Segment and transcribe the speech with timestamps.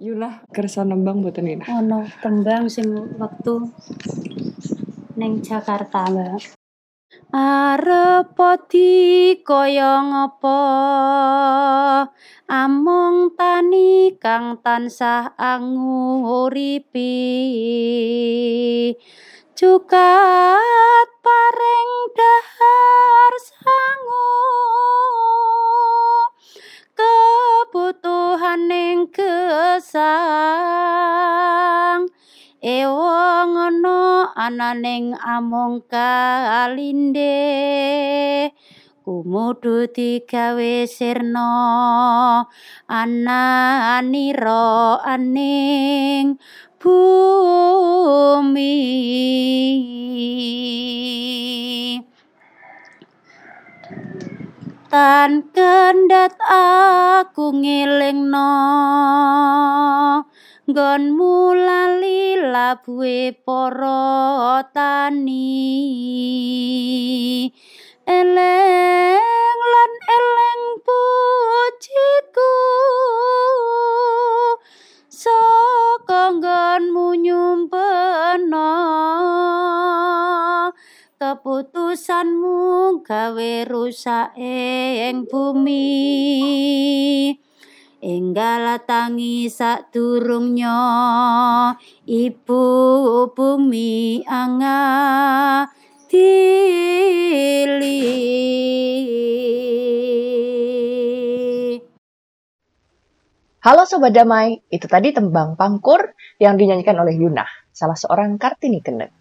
[0.00, 1.68] Yunah kersa nembang mboten Yunah?
[1.76, 2.88] Ono tembang sing
[3.20, 3.68] wektu
[5.20, 6.56] ning Jakarta, Mbak.
[7.36, 8.32] Arep
[8.72, 10.00] di kaya
[12.48, 17.12] among tani kang tansah anguripi
[19.52, 24.32] cukat pareng dahar sangu
[27.00, 30.04] kebutuhaning gesang.
[32.60, 37.40] Ewang ana ananing among kalinde.
[39.00, 42.44] Kumudu digawe sirna
[42.84, 46.36] ananira aning
[46.76, 48.76] bumi
[54.90, 58.58] tan kendhat aku ngelingno.
[60.66, 65.70] Nggonmu lali labuhe para tani.
[68.02, 72.54] Eleng lan eleng pujiku.
[75.06, 78.74] Saka nggonmu nyumpena
[81.20, 85.92] keputusanmu gawe rusak ing bumi
[88.00, 90.80] enggal tangi sadurungnya
[92.08, 92.64] ibu
[93.36, 94.80] bumi anga
[96.08, 98.00] dili
[103.60, 109.19] Halo Sobat Damai, itu tadi tembang Pangkur yang dinyanyikan oleh Yunah, salah seorang Kartini Kendeng.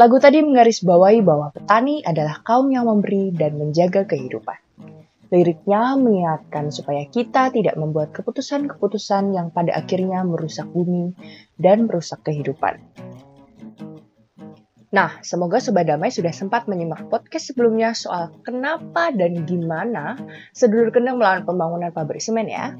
[0.00, 4.56] Lagu tadi menggarisbawahi bahwa petani adalah kaum yang memberi dan menjaga kehidupan.
[5.28, 11.12] Liriknya mengingatkan supaya kita tidak membuat keputusan-keputusan yang pada akhirnya merusak bumi
[11.60, 12.80] dan merusak kehidupan.
[14.88, 20.16] Nah, semoga Sobat Damai sudah sempat menyimak podcast sebelumnya soal kenapa dan gimana
[20.56, 22.72] sedulur kendang melawan pembangunan pabrik semen ya.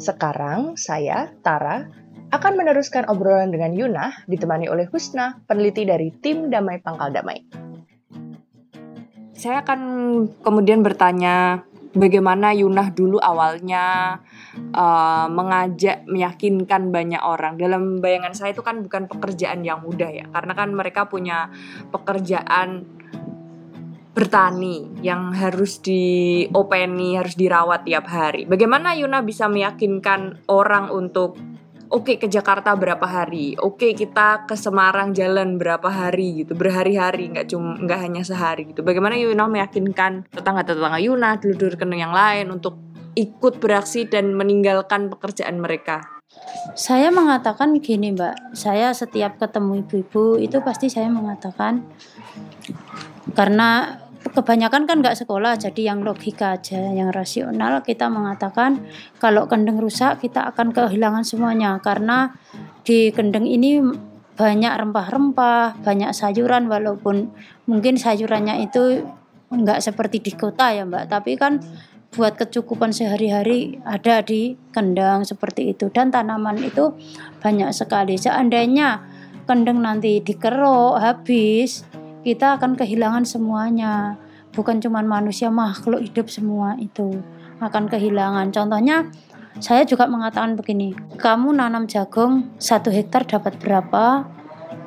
[0.00, 1.84] Sekarang saya, Tara,
[2.26, 7.38] akan meneruskan obrolan dengan Yuna ditemani oleh Husna, peneliti dari tim Damai Pangkal Damai.
[9.36, 9.80] Saya akan
[10.42, 11.62] kemudian bertanya
[11.94, 14.16] bagaimana Yunah dulu awalnya
[14.74, 17.60] uh, mengajak meyakinkan banyak orang.
[17.60, 21.52] Dalam bayangan saya itu kan bukan pekerjaan yang mudah ya, karena kan mereka punya
[21.94, 22.88] pekerjaan
[24.16, 28.48] bertani yang harus diopeni, harus dirawat tiap hari.
[28.48, 31.36] Bagaimana Yuna bisa meyakinkan orang untuk
[31.90, 36.58] oke okay, ke Jakarta berapa hari, oke okay, kita ke Semarang jalan berapa hari gitu,
[36.58, 38.82] berhari-hari nggak cuma nggak hanya sehari gitu.
[38.82, 42.78] Bagaimana Yuna meyakinkan tetangga-tetangga Yuna, dulur keneng yang lain untuk
[43.16, 46.04] ikut beraksi dan meninggalkan pekerjaan mereka?
[46.76, 51.86] Saya mengatakan gini Mbak, saya setiap ketemu ibu-ibu itu pasti saya mengatakan
[53.32, 54.02] karena
[54.36, 58.84] kebanyakan kan nggak sekolah jadi yang logika aja yang rasional kita mengatakan
[59.16, 61.80] kalau kendeng rusak kita akan kehilangan semuanya.
[61.80, 62.36] Karena
[62.84, 63.80] di kendeng ini
[64.36, 67.32] banyak rempah-rempah banyak sayuran walaupun
[67.64, 69.08] mungkin sayurannya itu
[69.48, 71.08] nggak seperti di kota ya mbak.
[71.08, 71.64] Tapi kan
[72.12, 75.88] buat kecukupan sehari-hari ada di kendang seperti itu.
[75.88, 76.92] Dan tanaman itu
[77.40, 78.20] banyak sekali.
[78.20, 79.00] Seandainya
[79.48, 81.88] kendeng nanti dikeruk habis
[82.26, 84.20] kita akan kehilangan semuanya
[84.56, 87.20] bukan cuma manusia makhluk hidup semua itu
[87.60, 88.48] akan kehilangan.
[88.48, 89.12] Contohnya
[89.60, 94.24] saya juga mengatakan begini kamu nanam jagung satu hektar dapat berapa?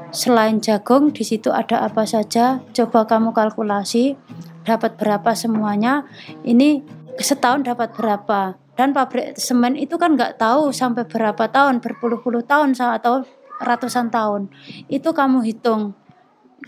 [0.10, 2.66] Selain jagung di situ ada apa saja?
[2.74, 4.18] Coba kamu kalkulasi
[4.66, 6.10] dapat berapa semuanya?
[6.42, 6.82] Ini
[7.22, 8.58] setahun dapat berapa?
[8.74, 13.22] Dan pabrik semen itu kan nggak tahu sampai berapa tahun berpuluh-puluh tahun atau
[13.62, 14.50] ratusan tahun.
[14.90, 15.94] Itu kamu hitung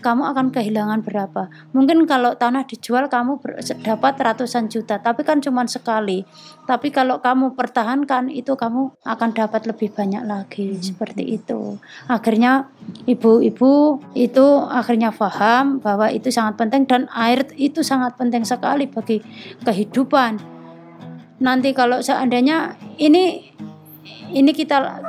[0.02, 1.46] kamu akan kehilangan berapa.
[1.70, 3.38] Mungkin kalau tanah dijual kamu
[3.86, 6.26] dapat ratusan juta, tapi kan cuma sekali.
[6.66, 10.82] Tapi kalau kamu pertahankan itu kamu akan dapat lebih banyak lagi hmm.
[10.82, 11.78] seperti itu.
[12.10, 12.66] Akhirnya
[13.06, 19.22] ibu-ibu itu akhirnya paham bahwa itu sangat penting dan air itu sangat penting sekali bagi
[19.62, 20.42] kehidupan.
[21.38, 23.54] Nanti kalau seandainya ini
[24.34, 25.00] ini kita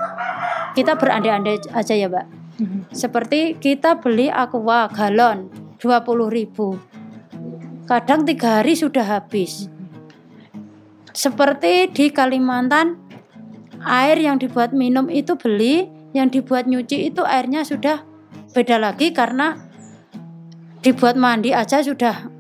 [0.78, 2.43] kita berandai-andai aja ya, Mbak
[2.94, 5.50] seperti kita beli aqua galon
[5.82, 6.94] 20.000.
[7.84, 9.68] Kadang tiga hari sudah habis.
[11.14, 12.98] Seperti di Kalimantan
[13.84, 18.08] air yang dibuat minum itu beli, yang dibuat nyuci itu airnya sudah
[18.56, 19.60] beda lagi karena
[20.80, 22.32] dibuat mandi aja sudah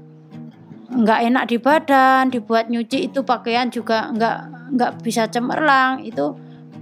[0.93, 4.37] nggak enak di badan, dibuat nyuci itu pakaian juga nggak
[4.77, 6.33] nggak bisa cemerlang itu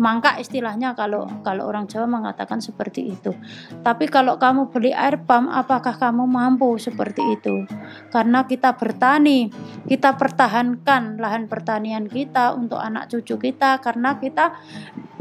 [0.01, 3.38] mangkak istilahnya kalau kalau orang Jawa mengatakan seperti itu.
[3.86, 7.69] Tapi kalau kamu beli air pump, apakah kamu mampu seperti itu?
[8.09, 9.53] Karena kita bertani,
[9.86, 14.57] kita pertahankan lahan pertanian kita untuk anak cucu kita karena kita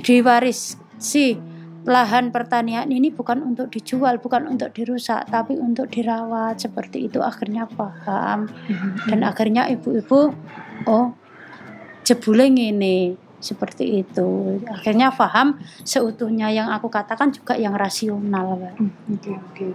[0.00, 1.52] diwarisi.
[1.80, 6.60] Lahan pertanian ini bukan untuk dijual, bukan untuk dirusak, tapi untuk dirawat.
[6.60, 8.52] Seperti itu akhirnya paham.
[9.08, 10.28] Dan akhirnya ibu-ibu
[10.84, 11.16] oh
[12.04, 18.74] jebule ini seperti itu akhirnya paham seutuhnya yang aku katakan juga yang rasional Mbak.
[19.16, 19.66] Oke oke.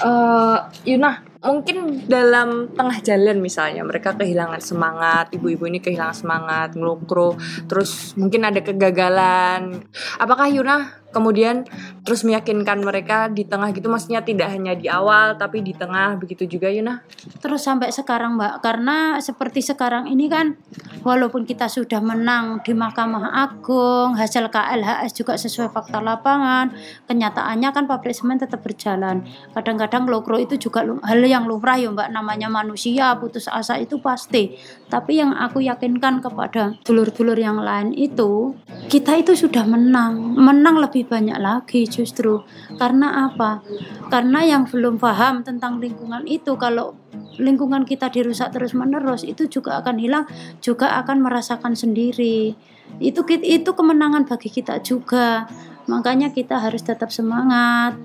[0.00, 0.58] Eh,
[0.88, 7.36] Yuna, mungkin dalam tengah jalan misalnya mereka kehilangan semangat, ibu-ibu ini kehilangan semangat, ngelukro,
[7.68, 9.84] terus mungkin ada kegagalan.
[10.16, 11.64] Apakah Yuna kemudian
[12.02, 16.44] terus meyakinkan mereka di tengah gitu maksudnya tidak hanya di awal tapi di tengah begitu
[16.50, 17.00] juga Yuna?
[17.38, 18.54] terus sampai sekarang Mbak.
[18.60, 20.58] Karena seperti sekarang ini kan
[21.06, 26.74] walaupun kita sudah menang di Mahkamah Agung hasil KLHS juga sesuai fakta lapangan
[27.06, 29.22] kenyataannya kan pabrik semen tetap berjalan.
[29.54, 32.08] Kadang-kadang lokro itu juga hal yang lumrah ya Mbak.
[32.10, 34.58] Namanya manusia putus asa itu pasti.
[34.90, 38.56] Tapi yang aku yakinkan kepada dulur-dulur yang lain itu
[38.90, 40.34] kita itu sudah menang.
[40.34, 42.42] Menang lebih banyak lagi justru.
[42.80, 43.62] Karena apa?
[44.10, 46.96] Karena yang belum paham tentang lingkungan itu kalau
[47.38, 50.24] lingkungan kita dirusak terus menerus itu juga akan hilang
[50.62, 52.54] juga akan merasakan sendiri.
[52.98, 55.46] Itu itu kemenangan bagi kita juga.
[55.84, 57.96] Makanya kita harus tetap semangat.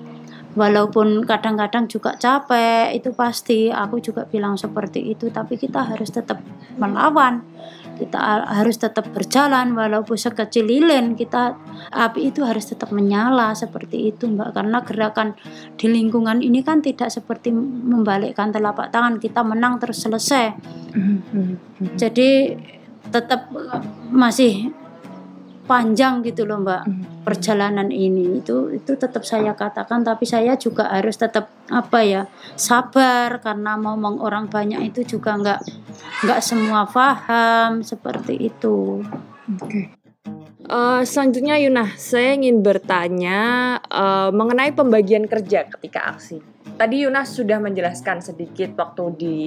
[0.57, 3.69] Walaupun kadang-kadang juga capek itu pasti.
[3.69, 6.41] Aku juga bilang seperti itu tapi kita harus tetap
[6.75, 7.45] melawan
[7.99, 11.59] kita ha- harus tetap berjalan walaupun sekecil lilin kita
[11.91, 14.55] api itu harus tetap menyala seperti itu mbak.
[14.55, 15.35] Karena gerakan
[15.75, 20.55] di lingkungan ini kan tidak seperti membalikkan telapak tangan kita menang terus selesai.
[21.99, 22.55] Jadi
[23.11, 24.71] tetap eh, masih
[25.69, 26.89] panjang gitu loh mbak.
[27.21, 32.21] Perjalanan ini itu itu tetap saya katakan tapi saya juga harus tetap apa ya
[32.57, 35.61] sabar karena ngomong orang banyak itu juga nggak
[36.25, 39.05] nggak semua paham seperti itu.
[39.61, 39.98] Oke.
[40.69, 43.39] Eh, selanjutnya Yuna, saya ingin bertanya
[43.89, 46.45] eh, mengenai pembagian kerja ketika aksi.
[46.77, 49.37] Tadi Yuna sudah menjelaskan sedikit waktu di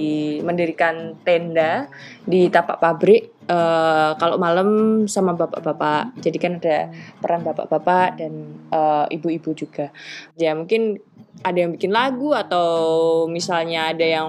[0.43, 1.87] mendirikan tenda
[2.27, 3.31] di tapak pabrik.
[3.43, 8.59] eh, kalau malam sama bapak-bapak, jadi kan ada peran bapak-bapak dan
[9.11, 9.95] ibu-ibu juga.
[10.39, 10.99] Ya mungkin
[11.43, 12.67] ada yang bikin lagu atau
[13.31, 14.27] misalnya ada yang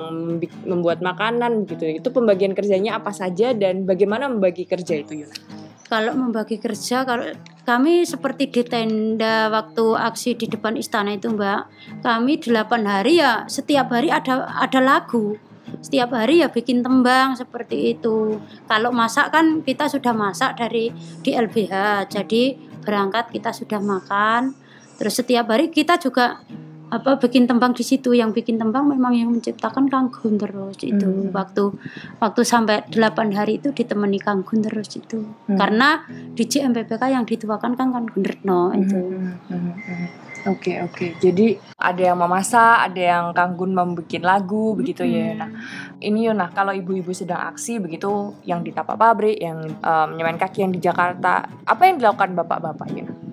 [0.66, 1.90] membuat makanan gitu.
[1.90, 5.63] Itu pembagian kerjanya apa saja dan bagaimana membagi kerja itu Yuna?
[5.94, 7.22] Kalau membagi kerja kalau
[7.62, 11.70] kami seperti di tenda waktu aksi di depan istana itu mbak.
[12.02, 12.50] Kami 8
[12.82, 15.38] hari ya setiap hari ada ada lagu.
[15.78, 18.42] Setiap hari ya bikin tembang seperti itu.
[18.66, 20.90] Kalau masak kan kita sudah masak dari
[21.22, 24.50] di LBH jadi berangkat kita sudah makan.
[24.98, 26.42] Terus setiap hari kita juga
[26.94, 31.02] apa bikin tembang di situ yang bikin tembang memang yang menciptakan Kang Gun terus itu
[31.02, 31.34] Hmm.
[31.34, 31.74] waktu
[32.22, 35.58] waktu sampai 8 hari itu ditemani Kang Gun terus itu Hmm.
[35.58, 36.06] karena
[36.38, 38.98] di JMPPK yang dituakan kan Kang Gun Retno itu
[40.44, 41.16] Oke oke.
[41.24, 45.40] Jadi ada yang memasak, ada yang Kanggun membuat lagu begitu ya.
[45.40, 45.48] Nah,
[46.04, 50.68] ini Yuna, kalau ibu-ibu sedang aksi begitu yang di tapak pabrik, yang eh, menyemen kaki
[50.68, 53.23] yang di Jakarta, apa yang dilakukan bapak-bapak Yuna?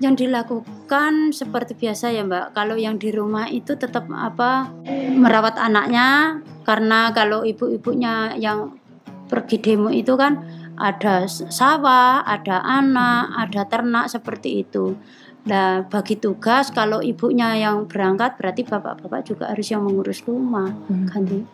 [0.00, 4.72] Yang dilakukan seperti biasa ya Mbak kalau yang di rumah itu tetap apa
[5.14, 8.80] merawat anaknya karena kalau ibu-ibunya yang
[9.28, 10.40] pergi demo itu kan
[10.80, 14.96] ada sawah, ada anak, ada ternak seperti itu.
[15.40, 20.68] Nah, bagi tugas kalau ibunya yang berangkat berarti bapak-bapak juga harus yang mengurus rumah
[21.08, 21.44] kan itu.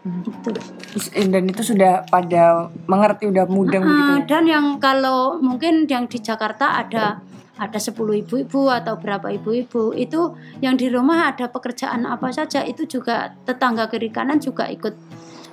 [0.42, 4.26] Terus, eh, Dan itu sudah pada mengerti, udah mudeng begitu Ah, ya?
[4.26, 7.22] dan yang kalau mungkin yang di Jakarta ada
[7.56, 9.96] ada 10 ibu-ibu atau berapa ibu-ibu.
[9.96, 14.94] Itu yang di rumah ada pekerjaan apa saja itu juga tetangga kiri kanan juga ikut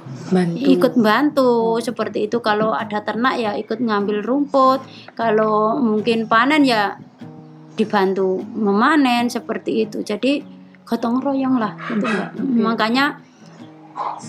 [0.03, 0.59] Bantu.
[0.59, 1.79] ikut bantu.
[1.79, 2.43] Seperti itu.
[2.43, 4.83] Kalau ada ternak ya ikut ngambil rumput.
[5.15, 6.99] Kalau mungkin panen ya
[7.79, 10.03] dibantu memanen seperti itu.
[10.03, 12.05] Jadi gotong royong lah gitu
[12.59, 13.23] makanya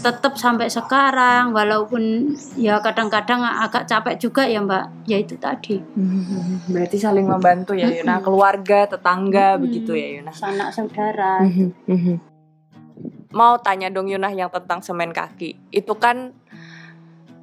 [0.05, 5.81] tetap sampai sekarang walaupun ya kadang-kadang agak capek juga ya Mbak ya itu tadi.
[6.73, 10.33] Berarti saling membantu ya Yuna, keluarga, tetangga begitu ya Yuna.
[10.33, 12.21] sanak saudara Mhm.
[13.35, 15.59] Mau tanya dong Yunah yang tentang semen kaki.
[15.75, 16.31] Itu kan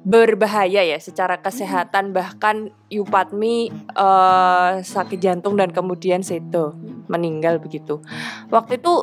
[0.02, 6.74] berbahaya ya secara kesehatan bahkan Yupatmi eh, sakit jantung dan kemudian seto
[7.12, 8.00] meninggal begitu.
[8.48, 8.94] Waktu itu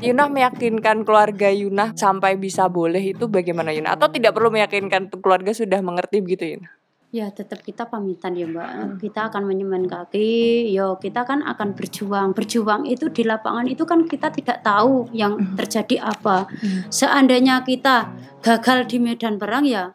[0.00, 4.00] Yunah meyakinkan keluarga Yunah sampai bisa boleh itu bagaimana Yunah?
[4.00, 6.72] Atau tidak perlu meyakinkan keluarga sudah mengerti begitu Yunah?
[7.10, 9.02] Ya tetap kita pamitan ya mbak.
[9.02, 10.70] Kita akan menyemen kaki.
[10.72, 12.32] Yo kita kan akan berjuang.
[12.32, 16.46] Berjuang itu di lapangan itu kan kita tidak tahu yang terjadi apa.
[16.88, 19.92] Seandainya kita gagal di medan perang ya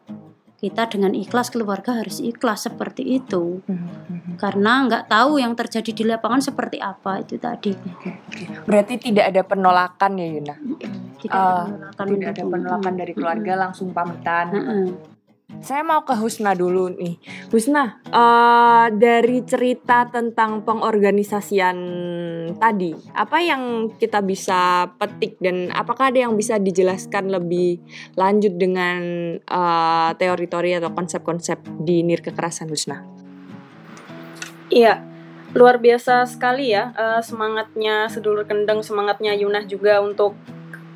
[0.66, 3.62] kita dengan ikhlas keluarga harus ikhlas seperti itu.
[4.34, 7.70] Karena nggak tahu yang terjadi di lapangan seperti apa itu tadi.
[8.66, 10.56] Berarti tidak ada penolakan ya Yuna?
[11.22, 14.46] tidak Ah, penolakan Tidak ada penolakan dari keluarga langsung pamitan.
[15.60, 17.16] Saya mau ke Husna dulu nih.
[17.50, 21.78] Husna, eh, dari cerita tentang pengorganisasian
[22.60, 27.80] tadi, apa yang kita bisa petik dan apakah ada yang bisa dijelaskan lebih
[28.14, 29.00] lanjut dengan
[29.40, 33.02] eh, teori-teori atau konsep-konsep di nir kekerasan Husna?
[34.66, 35.02] Iya,
[35.54, 40.36] luar biasa sekali ya eh, semangatnya sedulur kendeng, semangatnya Yunah juga untuk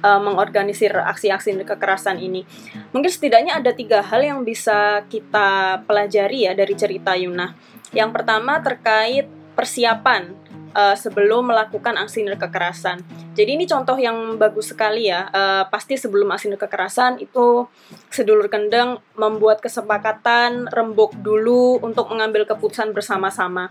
[0.00, 2.44] eh, mengorganisir aksi-aksi kekerasan ini.
[2.90, 7.54] Mungkin setidaknya ada tiga hal yang bisa kita pelajari ya dari cerita Yunah.
[7.92, 10.32] Yang pertama terkait persiapan
[10.72, 13.02] eh, sebelum melakukan aksi kekerasan.
[13.30, 15.30] Jadi ini contoh yang bagus sekali ya.
[15.30, 17.66] Eh, pasti sebelum aksi kekerasan itu
[18.10, 23.70] sedulur kendeng membuat kesepakatan rembuk dulu untuk mengambil keputusan bersama-sama.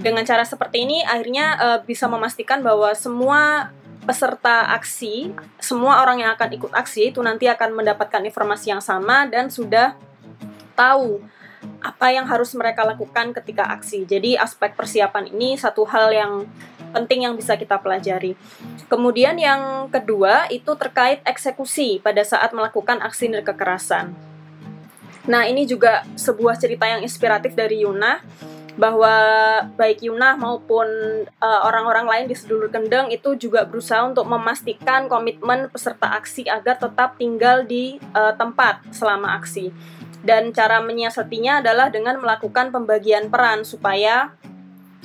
[0.00, 3.72] Dengan cara seperti ini akhirnya eh, bisa memastikan bahwa semua
[4.10, 5.30] peserta aksi,
[5.62, 9.94] semua orang yang akan ikut aksi itu nanti akan mendapatkan informasi yang sama dan sudah
[10.74, 11.22] tahu
[11.78, 14.02] apa yang harus mereka lakukan ketika aksi.
[14.02, 16.32] Jadi aspek persiapan ini satu hal yang
[16.90, 18.34] penting yang bisa kita pelajari.
[18.90, 24.10] Kemudian yang kedua itu terkait eksekusi pada saat melakukan aksi kekerasan.
[25.30, 28.18] Nah, ini juga sebuah cerita yang inspiratif dari Yuna
[28.80, 29.12] bahwa
[29.76, 30.88] baik Yuna maupun
[31.28, 36.80] uh, orang-orang lain di sedulur kendeng itu juga berusaha untuk memastikan komitmen peserta aksi agar
[36.80, 39.68] tetap tinggal di uh, tempat selama aksi.
[40.24, 44.32] Dan cara menyiasatinya adalah dengan melakukan pembagian peran supaya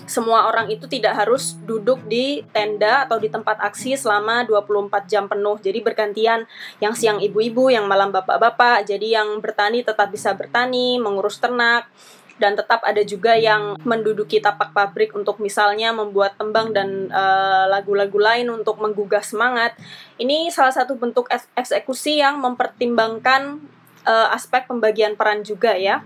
[0.05, 5.25] semua orang itu tidak harus duduk di tenda atau di tempat aksi selama 24 jam
[5.25, 5.57] penuh.
[5.59, 6.45] Jadi bergantian
[6.79, 8.85] yang siang ibu-ibu, yang malam bapak-bapak.
[8.85, 11.89] Jadi yang bertani tetap bisa bertani, mengurus ternak,
[12.35, 18.19] dan tetap ada juga yang menduduki tapak pabrik untuk misalnya membuat tembang dan eh, lagu-lagu
[18.19, 19.75] lain untuk menggugah semangat.
[20.19, 23.63] Ini salah satu bentuk eks- eksekusi yang mempertimbangkan
[24.03, 26.03] eh, aspek pembagian peran juga ya.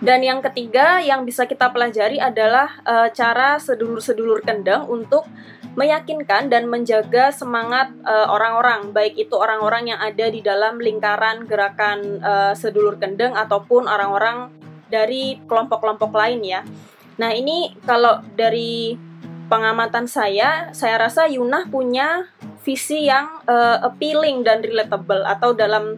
[0.00, 5.24] Dan yang ketiga yang bisa kita pelajari adalah eh, cara sedulur-sedulur kendeng untuk
[5.70, 12.52] meyakinkan dan menjaga semangat orang-orang, baik itu orang-orang yang ada di dalam lingkaran gerakan eh,
[12.58, 14.59] sedulur kendeng ataupun orang-orang
[14.90, 16.60] dari kelompok-kelompok lain ya.
[17.16, 18.98] Nah ini kalau dari
[19.48, 22.28] pengamatan saya, saya rasa Yunah punya
[22.60, 25.96] visi yang eh, appealing dan relatable atau dalam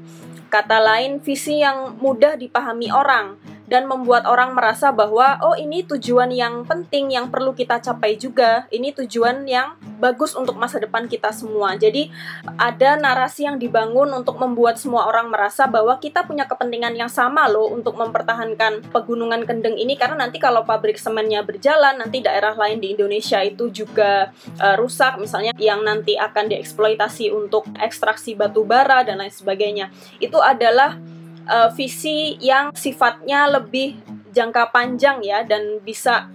[0.53, 3.41] kata lain visi yang mudah dipahami orang
[3.73, 8.69] dan membuat orang merasa bahwa oh ini tujuan yang penting yang perlu kita capai juga.
[8.69, 11.73] Ini tujuan yang bagus untuk masa depan kita semua.
[11.81, 12.13] Jadi
[12.61, 17.49] ada narasi yang dibangun untuk membuat semua orang merasa bahwa kita punya kepentingan yang sama
[17.49, 22.77] loh untuk mempertahankan pegunungan kendeng ini karena nanti kalau pabrik semennya berjalan nanti daerah lain
[22.77, 29.01] di Indonesia itu juga eh, rusak misalnya yang nanti akan dieksploitasi untuk ekstraksi batu bara
[29.01, 29.89] dan lain sebagainya.
[30.21, 31.01] Itu adalah
[31.49, 33.99] uh, visi yang sifatnya lebih
[34.33, 36.29] jangka panjang ya dan bisa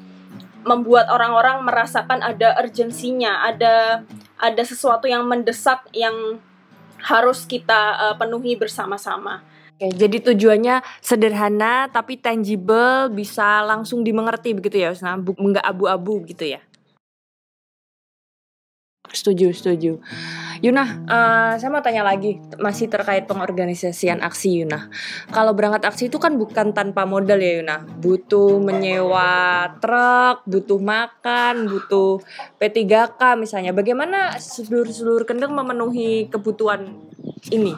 [0.67, 4.03] membuat orang-orang merasakan ada urgensinya, ada
[4.37, 6.37] ada sesuatu yang mendesak yang
[7.01, 9.41] harus kita uh, penuhi bersama-sama.
[9.77, 15.13] Oke, jadi tujuannya sederhana tapi tangible, bisa langsung dimengerti begitu ya, Husna?
[15.21, 16.61] Bu- Nggak abu-abu gitu ya?
[19.13, 20.01] Setuju, setuju.
[20.61, 24.89] Yuna, eh, saya mau tanya lagi, masih terkait pengorganisasian aksi Yuna.
[25.29, 27.85] Kalau berangkat aksi itu kan bukan tanpa modal ya Yuna.
[27.85, 32.19] Butuh menyewa truk, butuh makan, butuh
[32.57, 33.71] P3K misalnya.
[33.71, 36.89] Bagaimana seluruh-seluruh kendeng memenuhi kebutuhan
[37.53, 37.77] ini?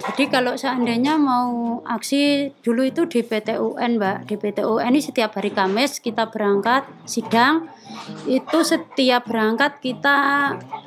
[0.00, 5.52] Jadi kalau seandainya mau aksi dulu itu di PTUN Mbak, di PTUN ini setiap hari
[5.52, 7.68] Kamis kita berangkat sidang
[8.26, 10.16] itu setiap berangkat kita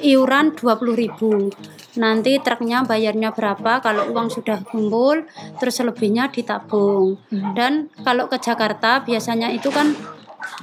[0.04, 2.00] iuran 20.000.
[2.00, 5.26] Nanti truknya bayarnya berapa kalau uang sudah kumpul
[5.60, 7.20] terus selebihnya ditabung.
[7.56, 9.96] Dan kalau ke Jakarta biasanya itu kan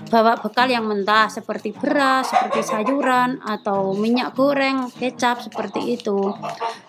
[0.09, 6.33] bawa bekal yang mentah seperti beras, seperti sayuran atau minyak goreng, kecap seperti itu.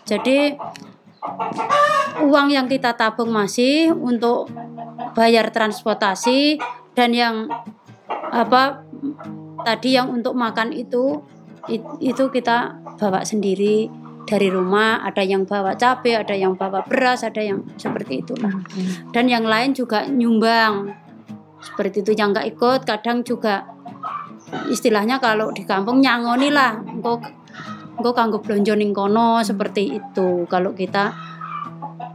[0.07, 0.55] Jadi
[2.23, 4.47] uang yang kita tabung masih untuk
[5.17, 6.61] bayar transportasi
[6.93, 7.35] dan yang
[8.31, 8.85] apa
[9.65, 11.21] tadi yang untuk makan itu
[11.69, 13.89] it- itu kita bawa sendiri
[14.27, 15.01] dari rumah.
[15.07, 18.51] Ada yang bawa cabai ada yang bawa beras ada yang seperti itulah
[19.15, 20.91] dan yang lain juga nyumbang.
[21.63, 23.65] Seperti itu yang nggak ikut kadang juga
[24.69, 26.79] istilahnya kalau di kampung nyangoni lah.
[26.79, 27.19] Engkau
[27.97, 30.45] engkau kanggo blonjo ning kono seperti itu.
[30.45, 31.11] Kalau kita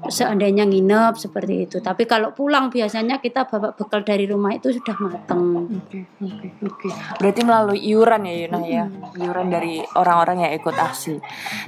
[0.08, 4.96] seandainya nginep seperti itu tapi kalau pulang biasanya kita bawa bekal dari rumah itu sudah
[4.98, 5.42] mateng
[5.72, 6.88] Oke, oke, oke.
[7.18, 8.84] Berarti melalui iuran ya Yunah ya,
[9.18, 11.16] iuran dari orang-orang yang ikut aksi.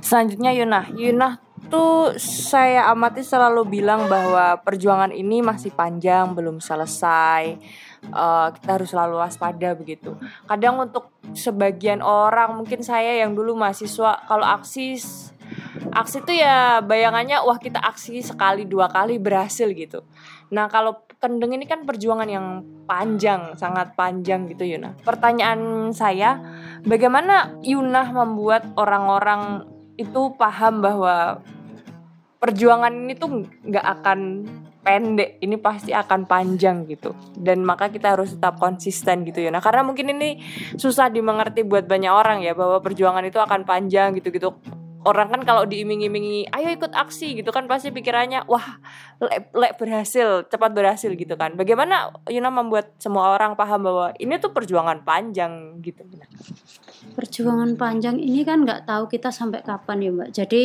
[0.05, 1.33] Selanjutnya Yunah, Yunah
[1.73, 7.57] tuh saya amati selalu bilang bahwa perjuangan ini masih panjang, belum selesai.
[8.05, 10.13] Eh, kita harus selalu waspada begitu.
[10.45, 15.01] Kadang untuk sebagian orang, mungkin saya yang dulu mahasiswa, kalau aksi
[15.95, 20.03] aksi itu ya bayangannya wah kita aksi sekali dua kali berhasil gitu.
[20.51, 24.93] Nah kalau kendeng ini kan perjuangan yang panjang, sangat panjang gitu Yuna.
[25.01, 26.37] Pertanyaan saya,
[26.85, 29.65] bagaimana Yunah membuat orang-orang
[29.97, 31.41] itu paham bahwa
[32.43, 34.21] perjuangan ini tuh nggak akan
[34.85, 37.17] pendek, ini pasti akan panjang gitu.
[37.33, 39.65] Dan maka kita harus tetap konsisten gitu Yuna.
[39.65, 40.45] Karena mungkin ini
[40.77, 44.53] susah dimengerti buat banyak orang ya bahwa perjuangan itu akan panjang gitu-gitu
[45.05, 48.81] orang kan kalau diiming-imingi ayo ikut aksi gitu kan pasti pikirannya wah
[49.21, 51.55] lek, lek berhasil cepat berhasil gitu kan.
[51.55, 56.03] Bagaimana Yuna membuat semua orang paham bahwa ini tuh perjuangan panjang gitu.
[57.15, 60.31] Perjuangan panjang ini kan nggak tahu kita sampai kapan ya mbak.
[60.33, 60.63] Jadi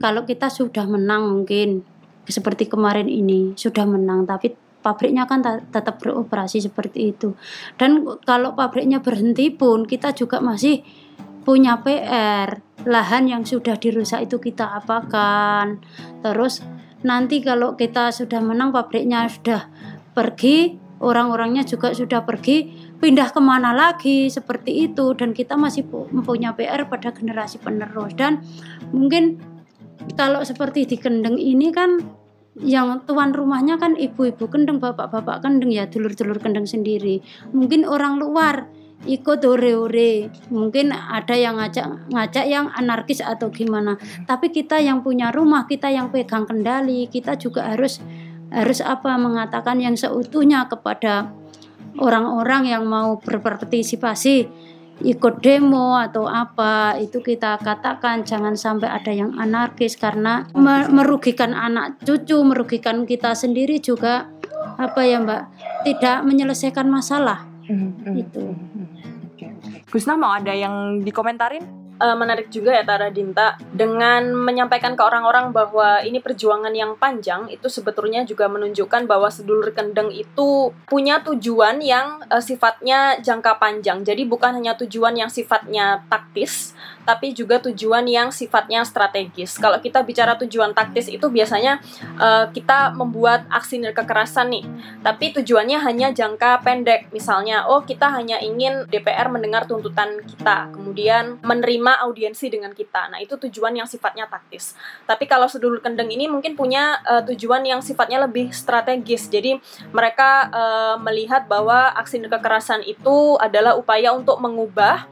[0.00, 1.84] kalau kita sudah menang mungkin
[2.24, 7.36] seperti kemarin ini sudah menang tapi pabriknya kan ta- tetap beroperasi seperti itu.
[7.76, 10.80] Dan kalau pabriknya berhenti pun kita juga masih
[11.44, 15.80] punya PR lahan yang sudah dirusak itu kita apakan.
[16.24, 16.64] Terus
[17.04, 19.68] nanti kalau kita sudah menang pabriknya sudah
[20.12, 22.68] pergi orang-orangnya juga sudah pergi
[23.00, 24.28] pindah ke mana lagi?
[24.28, 25.16] Seperti itu.
[25.16, 28.12] Dan kita masih pu- mempunyai PR pada generasi penerus.
[28.16, 28.44] Dan
[28.92, 29.40] mungkin
[30.16, 32.20] kalau seperti di Kendeng ini kan
[32.60, 37.22] yang tuan rumahnya kan ibu-ibu kendeng bapak-bapak kendeng ya dulur-dulur kendeng sendiri.
[37.54, 38.68] Mungkin orang luar
[39.08, 43.96] ikut ore-ore mungkin ada yang ngajak ngajak yang anarkis atau gimana.
[44.28, 48.04] Tapi kita yang punya rumah kita yang pegang kendali kita juga harus
[48.50, 51.32] harus apa mengatakan yang seutuhnya kepada
[51.96, 54.50] orang-orang yang mau berpartisipasi
[55.00, 61.56] ikut demo atau apa itu kita katakan jangan sampai ada yang anarkis karena me- merugikan
[61.56, 64.28] anak cucu merugikan kita sendiri juga
[64.76, 65.42] apa ya mbak?
[65.88, 67.48] Tidak menyelesaikan masalah.
[68.12, 68.52] Itu
[69.90, 75.52] Gusna mau ada yang dikomentarin Eh, menarik juga ya Tara Dinta dengan menyampaikan ke orang-orang
[75.52, 81.84] bahwa ini perjuangan yang panjang itu sebetulnya juga menunjukkan bahwa sedulur kendeng itu punya tujuan
[81.84, 84.00] yang eh, sifatnya jangka panjang.
[84.00, 86.72] Jadi bukan hanya tujuan yang sifatnya taktis,
[87.04, 89.60] tapi juga tujuan yang sifatnya strategis.
[89.60, 91.84] Kalau kita bicara tujuan taktis itu biasanya
[92.16, 94.64] eh, kita membuat aksi kekerasan nih,
[95.04, 97.12] tapi tujuannya hanya jangka pendek.
[97.12, 103.10] Misalnya, oh kita hanya ingin DPR mendengar tuntutan kita, kemudian menerima audiensi dengan kita.
[103.10, 104.78] Nah, itu tujuan yang sifatnya taktis.
[105.08, 109.26] Tapi kalau sedulur kendeng ini mungkin punya eh, tujuan yang sifatnya lebih strategis.
[109.26, 109.58] Jadi
[109.90, 115.08] mereka eh, melihat bahwa aksi kekerasan itu adalah upaya untuk mengubah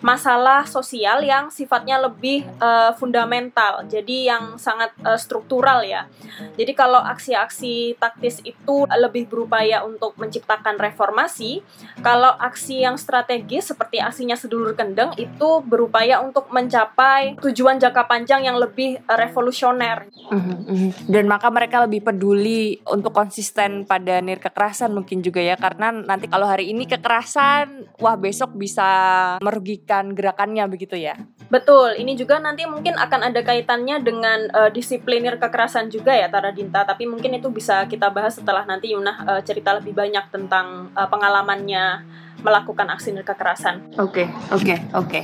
[0.00, 6.08] masalah sosial yang sifatnya lebih eh, fundamental, jadi yang sangat eh, struktural ya.
[6.56, 11.60] Jadi kalau aksi-aksi taktis itu lebih berupaya untuk menciptakan reformasi,
[12.00, 18.48] kalau aksi yang strategis seperti aksinya sedulur kendeng itu berupaya untuk mencapai tujuan jangka panjang
[18.48, 20.08] yang lebih eh, revolusioner.
[21.06, 26.26] dan maka mereka lebih peduli untuk konsisten pada nir kekerasan mungkin juga ya karena nanti
[26.26, 28.88] kalau hari ini kekerasan wah besok bisa
[29.44, 31.18] merugikan gerakannya begitu ya?
[31.50, 36.54] Betul, ini juga nanti mungkin akan ada kaitannya dengan eh, disiplinir kekerasan juga ya Tara
[36.54, 40.94] Dinta, tapi mungkin itu bisa kita bahas setelah nanti Yunah eh, cerita lebih banyak tentang
[40.94, 42.06] eh, pengalamannya
[42.40, 43.94] melakukan aksi kekerasan.
[44.00, 45.20] Oke, oke, oke.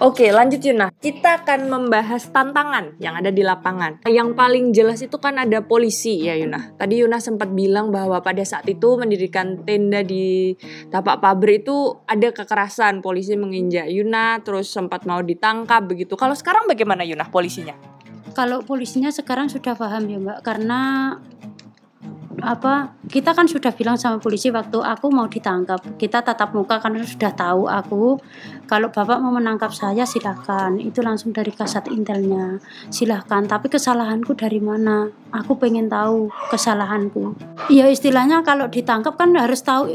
[0.00, 0.88] Oke, lanjut Yuna.
[0.96, 4.04] Kita akan membahas tantangan yang ada di lapangan.
[4.08, 6.76] Yang paling jelas itu kan ada polisi ya Yuna.
[6.80, 10.56] Tadi Yuna sempat bilang bahwa pada saat itu mendirikan tenda di
[10.88, 16.16] tapak pabrik itu ada kekerasan, polisi menginjak Yuna, terus sempat mau ditangkap begitu.
[16.16, 17.94] Kalau sekarang bagaimana Yuna polisinya?
[18.34, 20.80] kalau polisinya sekarang sudah paham ya mbak karena
[22.42, 25.78] apa kita kan sudah bilang sama polisi waktu aku mau ditangkap.
[26.00, 28.18] Kita tatap muka karena sudah tahu aku.
[28.64, 30.74] Kalau bapak mau menangkap saya silahkan.
[30.80, 32.58] Itu langsung dari kasat intelnya.
[32.88, 33.44] Silahkan.
[33.44, 35.06] Tapi kesalahanku dari mana?
[35.30, 37.36] Aku pengen tahu kesalahanku.
[37.70, 39.94] Ya istilahnya kalau ditangkap kan harus tahu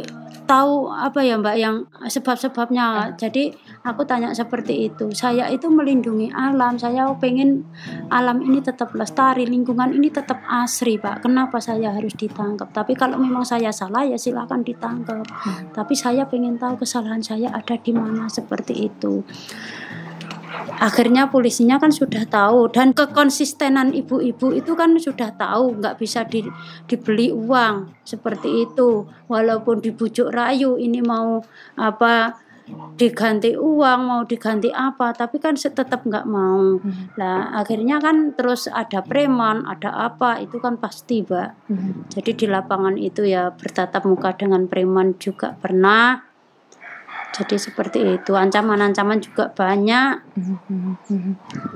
[0.49, 3.13] tahu apa ya Mbak yang sebab-sebabnya.
[3.13, 3.53] Jadi
[3.85, 5.13] aku tanya seperti itu.
[5.13, 6.73] Saya itu melindungi alam.
[6.81, 7.69] Saya pengen
[8.09, 11.21] alam ini tetap lestari, lingkungan ini tetap asri, Pak.
[11.21, 12.73] Kenapa saya harus ditangkap?
[12.73, 15.21] Tapi kalau memang saya salah ya silakan ditangkap.
[15.69, 19.21] Tapi saya pengen tahu kesalahan saya ada di mana seperti itu.
[20.79, 26.45] Akhirnya polisinya kan sudah tahu dan kekonsistenan ibu-ibu itu kan sudah tahu nggak bisa di,
[26.89, 29.07] dibeli uang seperti itu.
[29.29, 31.43] Walaupun dibujuk rayu ini mau
[31.79, 32.39] apa
[32.99, 36.77] diganti uang mau diganti apa tapi kan tetap nggak mau.
[37.17, 41.49] Lah akhirnya kan terus ada preman ada apa itu kan pasti mbak.
[42.13, 46.28] Jadi di lapangan itu ya bertatap muka dengan preman juga pernah
[47.29, 50.25] jadi seperti itu ancaman-ancaman juga banyak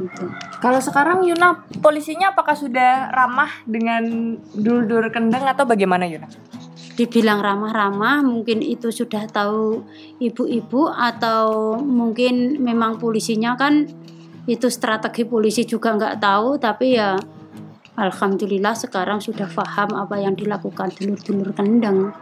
[0.01, 0.23] gitu.
[0.59, 6.27] Kalau sekarang Yuna polisinya apakah sudah ramah dengan dulur-dulur kendeng atau bagaimana Yuna?
[6.93, 9.81] dibilang ramah-ramah mungkin itu sudah tahu
[10.21, 13.89] ibu-ibu atau mungkin memang polisinya kan
[14.45, 17.17] itu strategi polisi juga nggak tahu tapi ya
[17.93, 22.13] Alhamdulillah sekarang sudah paham apa yang dilakukan dulur-dulur kendeng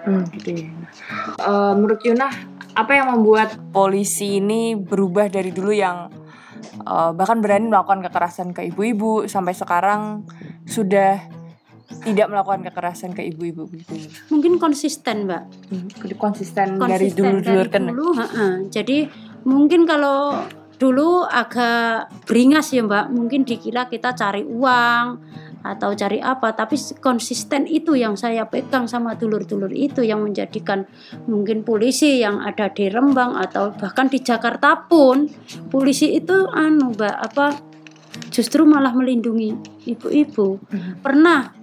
[1.40, 2.28] Eh, menurut Yuna
[2.76, 6.08] apa yang membuat polisi ini berubah dari dulu yang
[6.82, 10.24] eh, bahkan berani melakukan kekerasan ke ibu-ibu sampai sekarang
[10.68, 11.20] sudah
[12.08, 13.92] tidak melakukan kekerasan ke ibu-ibu gitu.
[14.32, 15.44] mungkin konsisten mbak
[16.16, 17.92] Konsisten, dari konsisten dari kendeng.
[17.92, 18.54] dulu heeh.
[18.72, 18.98] jadi
[19.44, 20.40] mungkin kalau
[20.80, 25.06] dulu agak beringas ya mbak mungkin dikira kita cari uang
[25.62, 30.90] atau cari apa tapi konsisten itu yang saya pegang sama dulur-dulur itu yang menjadikan
[31.30, 35.30] mungkin polisi yang ada di Rembang atau bahkan di Jakarta pun
[35.70, 37.72] polisi itu anu mbak apa
[38.32, 39.56] justru malah melindungi
[39.88, 40.60] ibu-ibu.
[41.00, 41.56] Pernah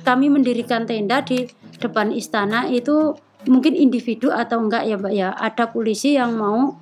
[0.00, 1.44] kami mendirikan tenda di
[1.80, 3.16] depan istana itu
[3.48, 5.28] mungkin individu atau enggak ya mbak ya.
[5.36, 6.76] Ada polisi yang mau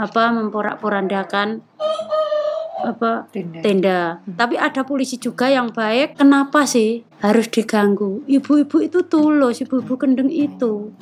[0.00, 1.60] apa memporak-porandakan
[2.82, 3.60] apa Tenda.
[3.60, 4.00] tenda.
[4.24, 6.16] Tapi ada polisi juga yang baik.
[6.16, 8.24] Kenapa sih harus diganggu?
[8.26, 10.92] Ibu-ibu itu tulus ibu-ibu kendeng itu.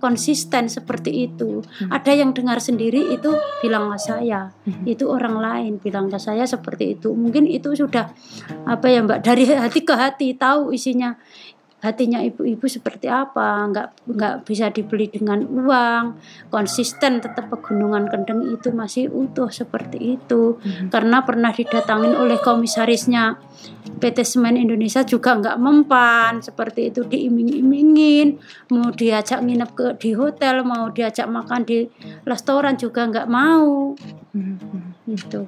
[0.00, 1.60] Konsisten seperti itu.
[1.92, 4.48] Ada yang dengar sendiri itu bilang ke saya.
[4.88, 7.12] Itu orang lain bilang ke saya seperti itu.
[7.12, 8.08] Mungkin itu sudah
[8.64, 11.20] apa ya mbak dari hati ke hati tahu isinya
[11.80, 13.66] hatinya ibu-ibu seperti apa?
[13.72, 16.20] Nggak nggak bisa dibeli dengan uang.
[16.52, 20.60] Konsisten tetap pegunungan kendeng itu masih utuh seperti itu.
[20.92, 23.40] Karena pernah didatangin oleh komisarisnya.
[24.00, 28.40] PT Semen Indonesia juga nggak mempan seperti itu diiming-imingin.
[28.72, 31.84] Mau diajak nginep ke di hotel mau diajak makan di
[32.24, 33.92] restoran juga nggak mau.
[35.04, 35.44] Gitu.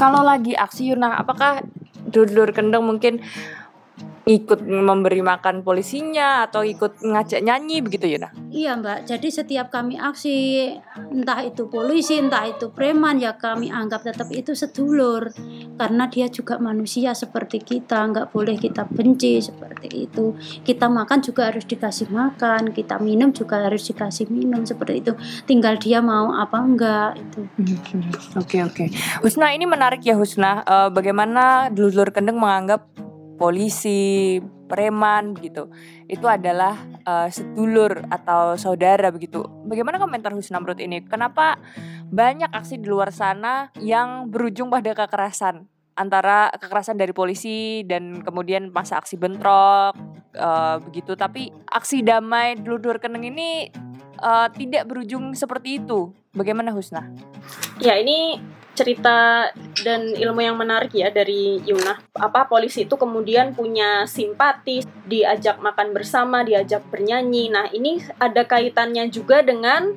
[0.00, 1.62] Kalau lagi aksi Yuna, apakah
[2.08, 3.20] dulur-dulur kendeng mungkin
[4.24, 8.32] ikut memberi makan polisinya atau ikut ngajak nyanyi begitu Yuna?
[8.48, 10.70] Iya mbak, jadi setiap kami aksi
[11.12, 15.28] entah itu polisi, entah itu preman ya kami anggap tetap itu sedulur
[15.76, 20.32] karena dia juga manusia seperti kita, nggak boleh kita benci seperti itu.
[20.64, 25.12] Kita makan juga harus dikasih makan, kita minum juga harus dikasih minum seperti itu.
[25.44, 27.44] Tinggal dia mau apa enggak itu.
[28.40, 28.88] Oke oke.
[29.20, 30.64] Husna ini menarik ya Husna.
[30.64, 32.88] Eh, bagaimana dulur kendeng menganggap
[33.34, 35.68] polisi, preman gitu.
[36.08, 39.44] Itu adalah eh, sedulur atau saudara begitu.
[39.66, 41.04] Bagaimana komentar Husna menurut ini?
[41.04, 41.58] Kenapa
[42.10, 45.66] banyak aksi di luar sana yang berujung pada kekerasan?
[45.94, 49.94] Antara kekerasan dari polisi dan kemudian masa aksi bentrok
[50.34, 51.14] eh, begitu.
[51.14, 53.70] Tapi aksi damai dulur kendeng ini
[54.18, 56.10] eh, tidak berujung seperti itu.
[56.34, 57.06] Bagaimana Husna?
[57.78, 58.42] Ya ini
[58.74, 59.48] cerita
[59.80, 62.02] dan ilmu yang menarik ya dari Yuna.
[62.18, 67.48] Apa polisi itu kemudian punya simpati, diajak makan bersama, diajak bernyanyi.
[67.48, 69.94] Nah ini ada kaitannya juga dengan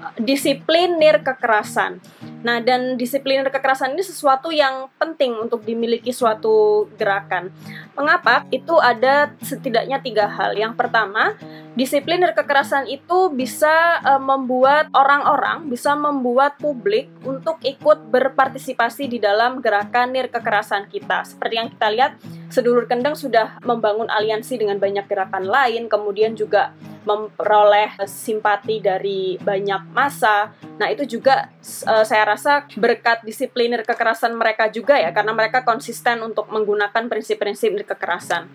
[0.00, 2.00] uh, disiplinir kekerasan.
[2.40, 7.52] Nah dan disiplinir kekerasan ini sesuatu yang penting untuk dimiliki suatu gerakan.
[7.94, 8.46] Mengapa?
[8.48, 10.56] Itu ada setidaknya tiga hal.
[10.56, 11.36] Yang pertama,
[11.78, 19.62] disipliner kekerasan itu bisa eh, membuat orang-orang, bisa membuat publik untuk ikut berpartisipasi di dalam
[19.62, 21.22] gerakan kekerasan kita.
[21.22, 22.12] Seperti yang kita lihat,
[22.50, 26.74] sedulur kendeng sudah membangun aliansi dengan banyak gerakan lain, kemudian juga
[27.04, 30.52] memperoleh eh, simpati dari banyak masa.
[30.76, 36.20] Nah, itu juga eh, saya rasa berkat disipliner kekerasan mereka juga ya, karena mereka konsisten
[36.20, 38.46] untuk menggunakan prinsip-prinsip kekerasan.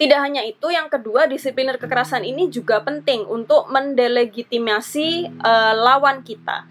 [0.00, 6.64] Tidak hanya itu, yang kedua disipliner kekerasan ini juga penting untuk mendelegitimasi eh, lawan kita.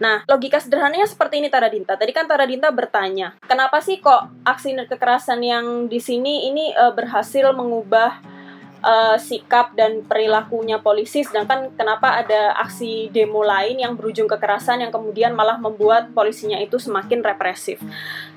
[0.00, 1.92] Nah, logika sederhananya seperti ini Tara Dinta.
[1.92, 6.92] Tadi kan Tara Dinta bertanya, kenapa sih kok aksi kekerasan yang di sini ini eh,
[6.96, 8.40] berhasil mengubah
[8.80, 14.92] uh, sikap dan perilakunya polisi sedangkan kenapa ada aksi demo lain yang berujung kekerasan yang
[14.92, 17.80] kemudian malah membuat polisinya itu semakin represif.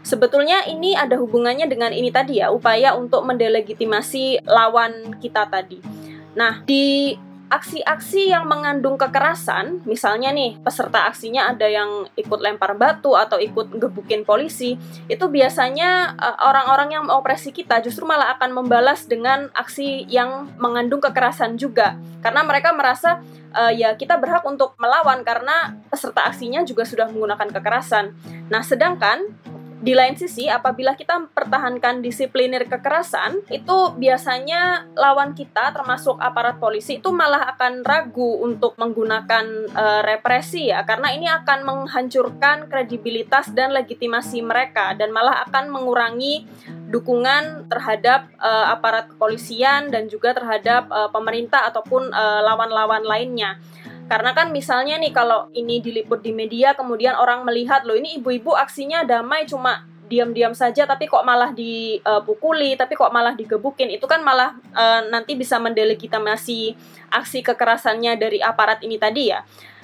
[0.04, 5.80] Sebetulnya ini ada hubungannya dengan ini tadi ya, upaya untuk mendelegitimasi lawan kita tadi.
[6.36, 7.16] Nah, di
[7.54, 13.78] aksi-aksi yang mengandung kekerasan, misalnya nih peserta aksinya ada yang ikut lempar batu atau ikut
[13.78, 14.74] gebukin polisi,
[15.06, 20.98] itu biasanya eh, orang-orang yang mengoperasi kita justru malah akan membalas dengan aksi yang mengandung
[20.98, 21.94] kekerasan juga,
[22.26, 23.22] karena mereka merasa
[23.54, 28.18] uh, ya kita berhak untuk melawan karena peserta aksinya juga sudah menggunakan kekerasan.
[28.50, 29.30] Nah, sedangkan
[29.84, 37.04] di lain sisi, apabila kita mempertahankan disiplinir kekerasan, itu biasanya lawan kita, termasuk aparat polisi,
[37.04, 39.44] itu malah akan ragu untuk menggunakan
[39.76, 46.48] uh, represi ya, karena ini akan menghancurkan kredibilitas dan legitimasi mereka, dan malah akan mengurangi
[46.88, 52.08] dukungan terhadap uh, aparat kepolisian dan juga terhadap uh, pemerintah ataupun
[52.48, 53.60] lawan-lawan uh, lainnya
[54.08, 58.54] karena kan misalnya nih kalau ini diliput di media kemudian orang melihat loh ini ibu-ibu
[58.54, 64.22] aksinya damai cuma diam-diam saja tapi kok malah dipukuli tapi kok malah digebukin itu kan
[64.22, 66.76] malah uh, nanti bisa mendelegitimasi
[67.10, 69.42] aksi kekerasannya dari aparat ini tadi ya.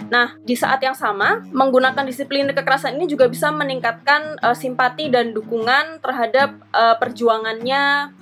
[0.10, 5.32] Nah, di saat yang sama menggunakan disiplin kekerasan ini juga bisa meningkatkan uh, simpati dan
[5.34, 8.14] dukungan terhadap uh, perjuangannya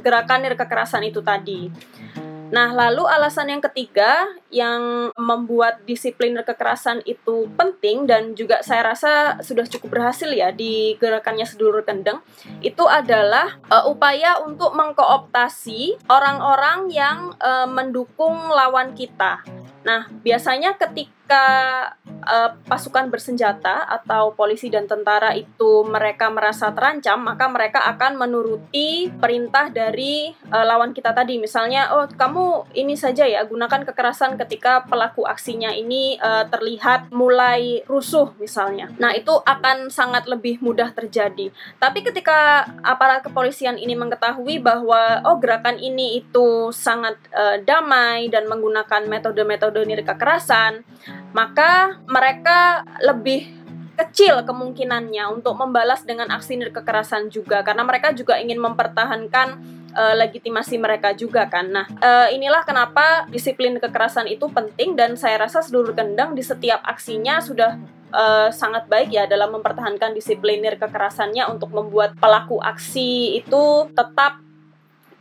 [0.00, 1.70] gerakan kekerasan itu tadi.
[2.54, 9.42] Nah, lalu alasan yang ketiga yang membuat disiplin kekerasan itu penting dan juga saya rasa
[9.42, 12.22] sudah cukup berhasil ya di gerakannya sedulur kendeng
[12.62, 19.42] itu adalah uh, upaya untuk mengkooptasi orang-orang yang uh, mendukung lawan kita.
[19.84, 21.44] Nah, biasanya ketika
[22.24, 29.12] uh, pasukan bersenjata atau polisi dan tentara itu mereka merasa terancam, maka mereka akan menuruti
[29.12, 31.36] perintah dari uh, lawan kita tadi.
[31.36, 37.80] Misalnya, oh kamu ini saja ya gunakan kekerasan ketika pelaku aksinya ini uh, terlihat mulai
[37.88, 38.92] rusuh misalnya.
[39.00, 41.48] Nah, itu akan sangat lebih mudah terjadi.
[41.80, 48.46] Tapi ketika aparat kepolisian ini mengetahui bahwa oh gerakan ini itu sangat uh, damai dan
[48.46, 50.84] menggunakan metode-metode metode kekerasan,
[51.32, 53.48] maka mereka lebih
[53.94, 59.62] kecil kemungkinannya untuk membalas dengan aksi kekerasan juga karena mereka juga ingin mempertahankan
[59.94, 61.70] uh, legitimasi mereka juga kan.
[61.70, 66.82] Nah, uh, inilah kenapa disiplin kekerasan itu penting dan saya rasa seluruh kendang di setiap
[66.84, 67.78] aksinya sudah
[68.10, 74.42] uh, sangat baik ya dalam mempertahankan disiplinir kekerasannya untuk membuat pelaku aksi itu tetap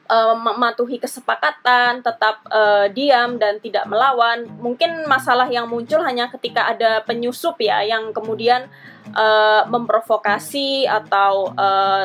[0.10, 4.46] uh, mematuhi kesepakatan, tetap uh, diam dan tidak melawan.
[4.62, 8.70] Mungkin masalah yang muncul hanya ketika ada penyusup ya yang kemudian
[9.14, 11.54] uh, memprovokasi atau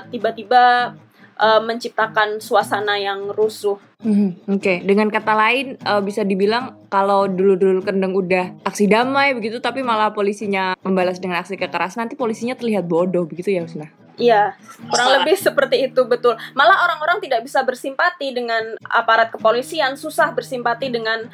[0.09, 0.97] tiba-tiba
[1.39, 3.79] menciptakan suasana yang rusuh.
[3.99, 4.77] Hmm, Oke, okay.
[4.87, 10.15] dengan kata lain uh, bisa dibilang kalau dulu-dulu kendeng udah aksi damai begitu, tapi malah
[10.15, 13.91] polisinya membalas dengan aksi kekerasan, nanti polisinya terlihat bodoh begitu ya, Usna?
[14.19, 14.59] Iya,
[14.91, 16.35] kurang lebih seperti itu betul.
[16.59, 21.31] Malah orang-orang tidak bisa bersimpati dengan aparat kepolisian, susah bersimpati dengan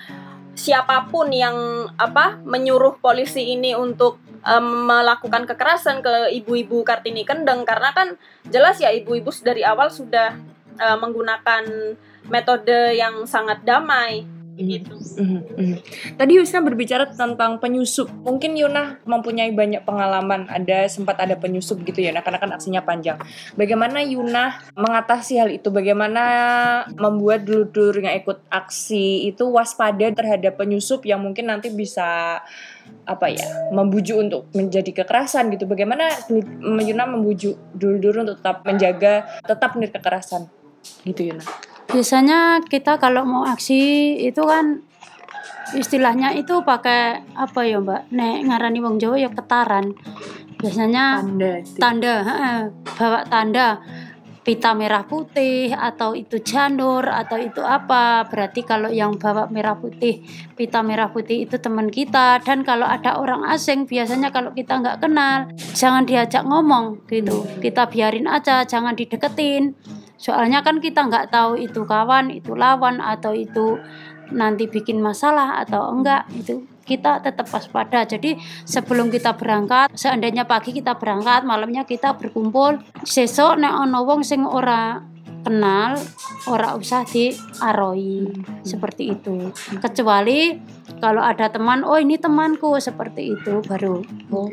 [0.55, 7.67] siapa pun yang apa menyuruh polisi ini untuk um, melakukan kekerasan ke ibu-ibu Kartini Kendeng.
[7.67, 8.14] Karena kan
[8.49, 10.38] jelas ya ibu-ibu dari awal sudah
[10.79, 11.95] uh, menggunakan
[12.29, 14.95] metode yang sangat damai gitu.
[15.19, 15.73] Mm -hmm.
[16.14, 18.07] Tadi Yusna berbicara tentang penyusup.
[18.23, 20.47] Mungkin Yuna mempunyai banyak pengalaman.
[20.47, 23.19] Ada sempat ada penyusup gitu ya, karena kan aksinya panjang.
[23.59, 25.69] Bagaimana Yuna mengatasi hal itu?
[25.75, 26.23] Bagaimana
[26.95, 32.38] membuat dulur-dulur yang ikut aksi itu waspada terhadap penyusup yang mungkin nanti bisa
[33.05, 35.67] apa ya membujuk untuk menjadi kekerasan gitu.
[35.67, 36.07] Bagaimana
[36.85, 40.47] Yuna membujuk dulur-dulur untuk tetap menjaga tetap nih kekerasan
[41.03, 41.73] gitu Yuna?
[41.88, 44.83] Biasanya kita kalau mau aksi itu kan
[45.75, 48.12] istilahnya itu pakai apa ya mbak?
[48.14, 49.97] Nek ngarani wong Jawa ya ketaran.
[50.61, 52.14] Biasanya tanda tanda
[52.97, 53.68] bawa tanda.
[54.44, 58.29] Pita merah putih atau itu janur atau itu apa.
[58.29, 60.20] Berarti kalau yang bawa merah putih
[60.53, 62.44] pita merah putih itu teman kita.
[62.44, 67.49] Dan kalau ada orang asing biasanya kalau kita nggak kenal jangan diajak ngomong gitu.
[67.64, 69.81] Kita biarin aja jangan dideketin
[70.16, 73.79] soalnya kan kita nggak tahu itu kawan itu lawan atau itu
[74.33, 78.05] nanti bikin masalah atau enggak itu kita tetap waspada.
[78.05, 78.37] Jadi
[78.68, 84.44] sebelum kita berangkat seandainya pagi kita berangkat malamnya kita berkumpul sesok nek ono wong sing
[84.44, 85.00] ora
[85.44, 85.96] kenal
[86.48, 88.64] orang usah di aroi hmm.
[88.64, 89.53] seperti itu.
[89.81, 90.57] Kecuali
[90.98, 94.48] kalau ada teman oh ini temanku seperti itu baru oh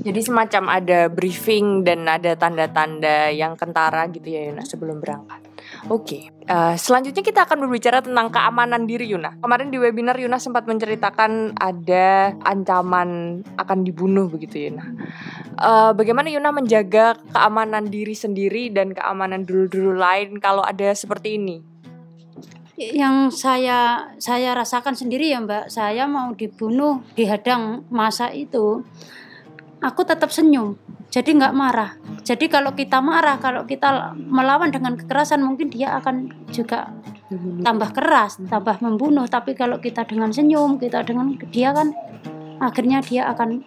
[0.00, 5.52] jadi semacam ada briefing dan ada tanda-tanda yang kentara gitu ya Yuna sebelum berangkat
[5.90, 9.38] Oke, uh, selanjutnya kita akan berbicara tentang keamanan diri Yuna.
[9.42, 14.84] Kemarin di webinar Yuna sempat menceritakan ada ancaman akan dibunuh begitu Yuna.
[15.58, 21.71] Uh, bagaimana Yuna menjaga keamanan diri sendiri dan keamanan dulu-dulu lain kalau ada seperti ini?
[22.80, 28.80] Yang saya saya rasakan sendiri ya Mbak, saya mau dibunuh dihadang masa itu,
[29.84, 30.80] aku tetap senyum
[31.12, 32.00] jadi nggak marah.
[32.24, 36.88] Jadi kalau kita marah, kalau kita melawan dengan kekerasan, mungkin dia akan juga
[37.60, 39.28] tambah keras, tambah membunuh.
[39.28, 41.92] Tapi kalau kita dengan senyum, kita dengan dia kan
[42.64, 43.60] akhirnya dia akan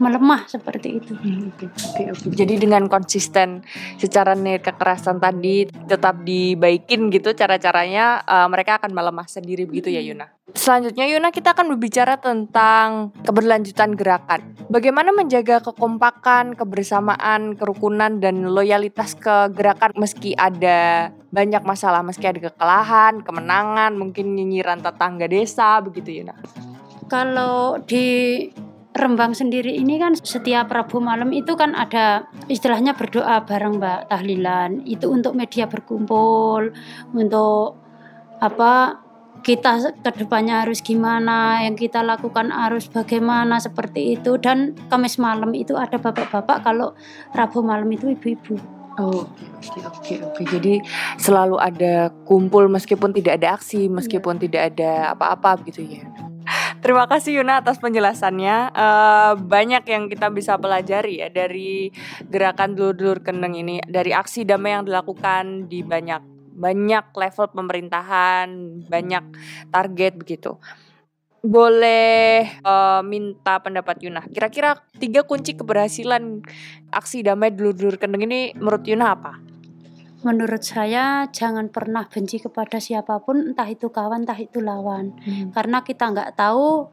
[0.00, 1.12] melemah seperti itu.
[1.14, 2.26] Hmm, oke, oke, oke.
[2.34, 3.62] Jadi dengan konsisten
[4.00, 10.00] secara nih kekerasan tadi tetap dibaikin gitu cara-caranya uh, mereka akan melemah sendiri begitu ya
[10.00, 10.32] Yuna.
[10.50, 14.40] Selanjutnya Yuna kita akan berbicara tentang keberlanjutan gerakan.
[14.66, 22.50] Bagaimana menjaga kekompakan, kebersamaan, kerukunan dan loyalitas ke gerakan meski ada banyak masalah, meski ada
[22.50, 26.34] kekalahan, kemenangan, mungkin nyinyiran tetangga desa begitu Yuna.
[27.06, 28.46] Kalau di
[28.90, 34.82] Rembang sendiri ini kan setiap Rabu malam itu kan ada istilahnya berdoa bareng Mbak tahlilan.
[34.82, 36.74] Itu untuk media berkumpul,
[37.14, 37.78] untuk
[38.42, 38.98] apa
[39.40, 44.36] kita ke depannya harus gimana, yang kita lakukan harus bagaimana seperti itu.
[44.42, 46.92] Dan Kamis malam itu ada bapak-bapak, kalau
[47.32, 48.58] Rabu malam itu ibu-ibu.
[49.00, 50.42] Oh, oke oke oke.
[50.44, 50.82] Jadi
[51.16, 54.40] selalu ada kumpul meskipun tidak ada aksi, meskipun ya.
[54.44, 56.04] tidak ada apa-apa gitu ya.
[56.80, 58.72] Terima kasih Yuna atas penjelasannya.
[58.72, 61.92] Uh, banyak yang kita bisa pelajari ya dari
[62.24, 66.24] gerakan dulur-dulur kendeng ini, dari aksi damai yang dilakukan di banyak
[66.56, 68.48] banyak level pemerintahan,
[68.88, 69.24] banyak
[69.68, 70.56] target begitu.
[71.44, 74.24] Boleh uh, minta pendapat Yuna.
[74.28, 76.40] Kira-kira tiga kunci keberhasilan
[76.92, 79.49] aksi damai dulur-dulur kendeng ini menurut Yuna apa?
[80.20, 85.56] Menurut saya jangan pernah benci kepada siapa pun entah itu kawan entah itu lawan hmm.
[85.56, 86.92] karena kita nggak tahu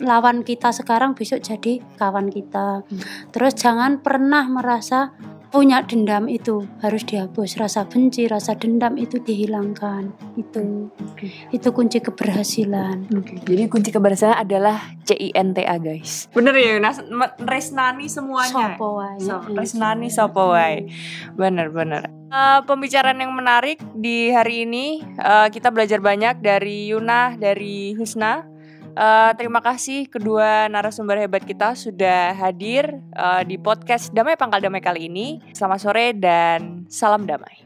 [0.00, 3.32] lawan kita sekarang besok jadi kawan kita hmm.
[3.32, 5.12] terus jangan pernah merasa
[5.54, 7.54] punya dendam itu harus dihapus.
[7.62, 10.10] Rasa benci rasa dendam itu dihilangkan.
[10.34, 10.90] Itu.
[11.14, 11.54] Okay.
[11.54, 13.06] itu kunci keberhasilan.
[13.22, 13.38] Okay.
[13.46, 16.26] jadi kunci keberhasilan adalah CINTA guys.
[16.34, 16.98] Bener ya Nas
[17.38, 18.74] resnani semuanya.
[18.74, 20.90] Sopowai so, resnani sopowai
[21.38, 22.10] bener bener.
[22.34, 28.53] Uh, pembicaraan yang menarik di hari ini uh, kita belajar banyak dari Yuna dari Husna
[28.94, 34.78] Uh, terima kasih kedua narasumber hebat kita sudah hadir uh, di podcast Damai Pangkal Damai
[34.78, 35.42] kali ini.
[35.50, 37.63] Selamat sore dan salam damai.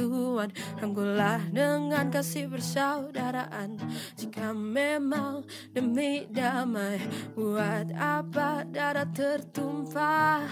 [0.00, 0.48] Persatuan
[0.80, 3.76] Rangkulah dengan kasih persaudaraan.
[4.16, 5.44] Jika memang
[5.76, 7.00] demi damai
[7.36, 10.48] Buat apa darah tertumpah